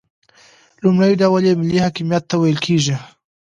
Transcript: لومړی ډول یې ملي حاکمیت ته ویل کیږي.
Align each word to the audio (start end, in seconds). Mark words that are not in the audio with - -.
لومړی 0.83 1.11
ډول 1.21 1.43
یې 1.49 1.53
ملي 1.61 1.79
حاکمیت 1.85 2.23
ته 2.29 2.35
ویل 2.41 2.59
کیږي. 2.65 2.95